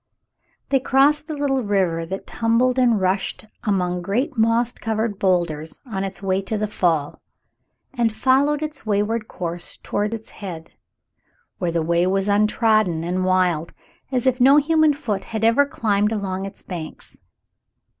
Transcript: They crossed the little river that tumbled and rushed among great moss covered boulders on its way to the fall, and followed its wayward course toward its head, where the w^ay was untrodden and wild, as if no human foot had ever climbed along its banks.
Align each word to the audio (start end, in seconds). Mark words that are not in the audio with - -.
They 0.69 0.79
crossed 0.79 1.27
the 1.27 1.35
little 1.37 1.61
river 1.61 2.07
that 2.07 2.25
tumbled 2.25 2.79
and 2.79 2.99
rushed 2.99 3.45
among 3.65 4.01
great 4.01 4.35
moss 4.35 4.73
covered 4.73 5.19
boulders 5.19 5.79
on 5.85 6.03
its 6.03 6.23
way 6.23 6.41
to 6.41 6.57
the 6.57 6.65
fall, 6.65 7.21
and 7.93 8.11
followed 8.11 8.63
its 8.63 8.83
wayward 8.83 9.27
course 9.27 9.77
toward 9.77 10.15
its 10.15 10.29
head, 10.29 10.71
where 11.59 11.71
the 11.71 11.83
w^ay 11.85 12.09
was 12.09 12.27
untrodden 12.27 13.03
and 13.03 13.25
wild, 13.25 13.73
as 14.11 14.25
if 14.25 14.41
no 14.41 14.57
human 14.57 14.93
foot 14.95 15.25
had 15.25 15.43
ever 15.43 15.67
climbed 15.67 16.11
along 16.11 16.47
its 16.47 16.63
banks. 16.63 17.19